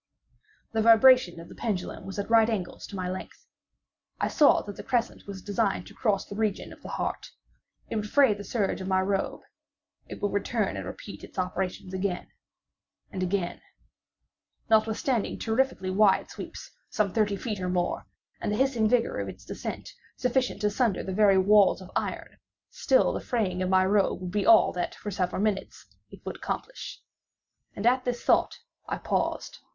The 0.71 0.81
vibration 0.81 1.39
of 1.39 1.47
the 1.47 1.53
pendulum 1.53 2.07
was 2.07 2.17
at 2.17 2.27
right 2.27 2.49
angles 2.49 2.87
to 2.87 2.95
my 2.95 3.07
length. 3.07 3.45
I 4.19 4.29
saw 4.29 4.63
that 4.63 4.75
the 4.75 4.81
crescent 4.81 5.27
was 5.27 5.43
designed 5.43 5.85
to 5.85 5.93
cross 5.93 6.25
the 6.25 6.33
region 6.35 6.73
of 6.73 6.81
the 6.81 6.89
heart. 6.89 7.29
It 7.87 7.97
would 7.97 8.09
fray 8.09 8.33
the 8.33 8.43
serge 8.43 8.81
of 8.81 8.87
my 8.87 8.99
robe—it 8.99 10.19
would 10.19 10.33
return 10.33 10.75
and 10.75 10.87
repeat 10.87 11.23
its 11.23 11.37
operations—again—and 11.37 13.21
again. 13.21 13.61
Notwithstanding 14.71 15.35
its 15.35 15.45
terrifically 15.45 15.91
wide 15.91 16.31
sweep 16.31 16.55
(some 16.89 17.13
thirty 17.13 17.35
feet 17.35 17.59
or 17.59 17.69
more) 17.69 18.07
and 18.41 18.51
the 18.51 18.57
hissing 18.57 18.89
vigor 18.89 19.19
of 19.19 19.29
its 19.29 19.45
descent, 19.45 19.93
sufficient 20.15 20.61
to 20.61 20.71
sunder 20.71 21.03
these 21.03 21.15
very 21.15 21.37
walls 21.37 21.79
of 21.79 21.91
iron, 21.95 22.39
still 22.71 23.13
the 23.13 23.19
fraying 23.21 23.61
of 23.61 23.69
my 23.69 23.85
robe 23.85 24.19
would 24.19 24.31
be 24.31 24.47
all 24.47 24.73
that, 24.73 24.95
for 24.95 25.11
several 25.11 25.43
minutes, 25.43 25.85
it 26.09 26.25
would 26.25 26.37
accomplish. 26.37 27.03
And 27.75 27.85
at 27.85 28.03
this 28.03 28.23
thought 28.23 28.57
I 28.87 28.97
paused. 28.97 29.59